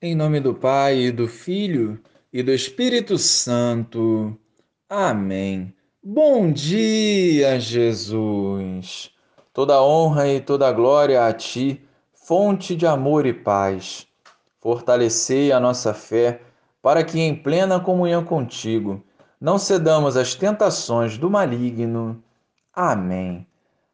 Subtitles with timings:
[0.00, 2.00] Em nome do Pai, do Filho
[2.32, 4.38] e do Espírito Santo.
[4.88, 5.74] Amém.
[6.00, 9.10] Bom dia, Jesus.
[9.52, 11.82] Toda honra e toda glória a Ti,
[12.12, 14.06] fonte de amor e paz.
[14.60, 16.42] Fortalecei a nossa fé
[16.80, 19.02] para que, em plena comunhão contigo,
[19.40, 22.22] não cedamos às tentações do maligno.
[22.72, 23.44] Amém.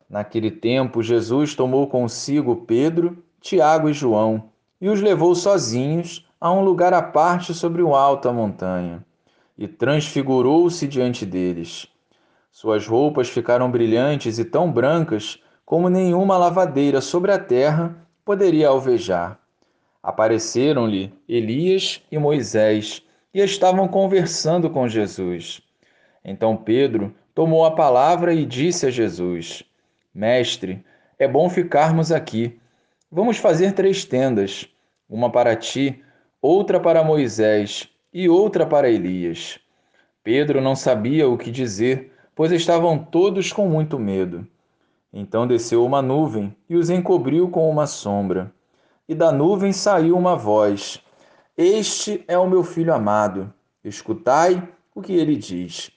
[0.07, 6.63] Naquele tempo, Jesus tomou consigo Pedro, Tiago e João e os levou sozinhos a um
[6.63, 9.05] lugar à parte sobre uma alta montanha,
[9.57, 11.87] e transfigurou-se diante deles.
[12.51, 19.39] Suas roupas ficaram brilhantes e tão brancas como nenhuma lavadeira sobre a terra poderia alvejar.
[20.03, 25.63] Apareceram-lhe Elias e Moisés e estavam conversando com Jesus.
[26.25, 29.65] Então Pedro tomou a palavra e disse a Jesus:
[30.15, 30.85] Mestre,
[31.19, 32.59] é bom ficarmos aqui.
[33.17, 34.69] Vamos fazer três tendas
[35.09, 36.03] uma para ti,
[36.43, 39.61] outra para Moisés e outra para Elias.
[40.25, 44.45] Pedro não sabia o que dizer, pois estavam todos com muito medo.
[45.13, 48.53] Então desceu uma nuvem e os encobriu com uma sombra.
[49.09, 51.01] E da nuvem saiu uma voz:
[51.57, 55.89] Este é o meu filho amado, escutai o que ele diz.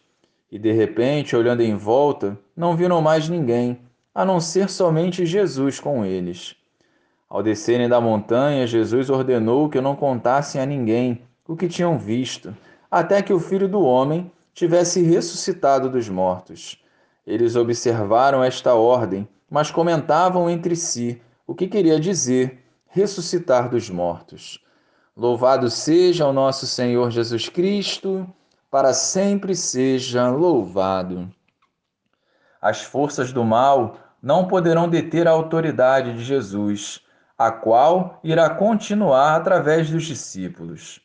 [0.52, 3.79] E de repente, olhando em volta, não viram mais ninguém,
[4.13, 6.55] a não ser somente Jesus com eles.
[7.30, 12.56] Ao descerem da montanha, Jesus ordenou que não contassem a ninguém o que tinham visto,
[12.89, 16.81] até que o filho do homem tivesse ressuscitado dos mortos.
[17.25, 24.64] Eles observaram esta ordem, mas comentavam entre si o que queria dizer ressuscitar dos mortos.
[25.16, 28.25] Louvado seja o nosso Senhor Jesus Cristo,
[28.72, 31.30] para sempre seja louvado.
[32.61, 37.02] As forças do mal não poderão deter a autoridade de Jesus
[37.38, 40.99] a qual irá continuar através dos discípulos.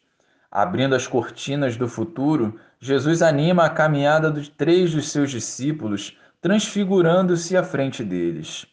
[0.50, 7.56] Abrindo as cortinas do futuro, Jesus anima a caminhada de três dos seus discípulos, transfigurando-se
[7.56, 8.66] à frente deles.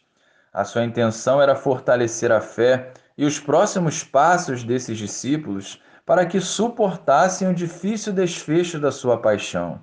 [0.52, 6.40] A sua intenção era fortalecer a fé e os próximos passos desses discípulos para que
[6.40, 9.80] suportassem o difícil desfecho da sua paixão.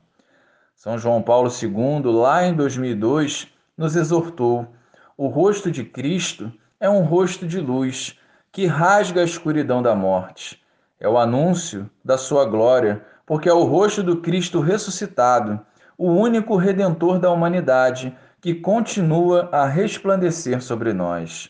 [0.76, 4.68] São João Paulo II, lá em 2002, nos exortou:
[5.16, 8.18] o rosto de Cristo é um rosto de luz
[8.52, 10.64] que rasga a escuridão da morte.
[11.00, 15.60] É o anúncio da sua glória, porque é o rosto do Cristo ressuscitado,
[15.98, 21.50] o único redentor da humanidade que continua a resplandecer sobre nós.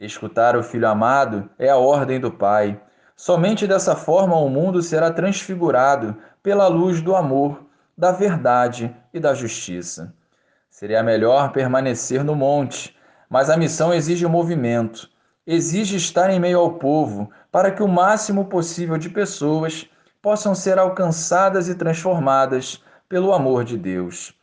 [0.00, 2.80] Escutar o Filho amado é a ordem do Pai.
[3.14, 9.34] Somente dessa forma o mundo será transfigurado pela luz do amor, da verdade e da
[9.34, 10.12] justiça.
[10.68, 12.96] Seria melhor permanecer no monte
[13.30, 15.08] mas a missão exige movimento,
[15.46, 19.88] exige estar em meio ao povo para que o máximo possível de pessoas
[20.20, 24.34] possam ser alcançadas e transformadas pelo amor de Deus.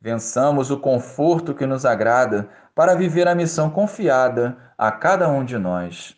[0.00, 5.56] Vençamos o conforto que nos agrada para viver a missão confiada a cada um de
[5.56, 6.14] nós.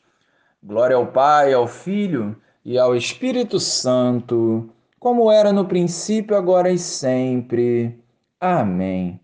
[0.63, 4.69] Glória ao Pai, ao Filho e ao Espírito Santo,
[4.99, 7.99] como era no princípio, agora e sempre.
[8.41, 9.17] Amém.